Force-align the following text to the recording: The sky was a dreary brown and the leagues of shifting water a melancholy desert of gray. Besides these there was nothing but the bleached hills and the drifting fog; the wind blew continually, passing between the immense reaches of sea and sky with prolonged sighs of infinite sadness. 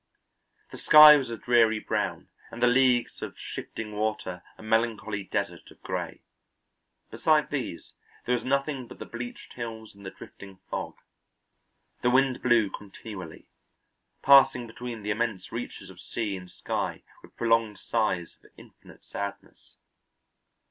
The 0.71 0.79
sky 0.79 1.15
was 1.15 1.29
a 1.29 1.37
dreary 1.37 1.77
brown 1.77 2.29
and 2.49 2.59
the 2.59 2.65
leagues 2.65 3.21
of 3.21 3.37
shifting 3.37 3.95
water 3.95 4.41
a 4.57 4.63
melancholy 4.63 5.25
desert 5.25 5.69
of 5.69 5.79
gray. 5.83 6.23
Besides 7.11 7.51
these 7.51 7.93
there 8.25 8.33
was 8.33 8.43
nothing 8.43 8.87
but 8.87 8.97
the 8.97 9.05
bleached 9.05 9.53
hills 9.53 9.93
and 9.93 10.03
the 10.03 10.09
drifting 10.09 10.57
fog; 10.71 10.95
the 12.01 12.09
wind 12.09 12.41
blew 12.41 12.71
continually, 12.71 13.45
passing 14.23 14.65
between 14.65 15.03
the 15.03 15.11
immense 15.11 15.51
reaches 15.51 15.91
of 15.91 16.01
sea 16.01 16.35
and 16.35 16.49
sky 16.49 17.03
with 17.21 17.37
prolonged 17.37 17.77
sighs 17.77 18.35
of 18.43 18.49
infinite 18.57 19.03
sadness. 19.03 19.75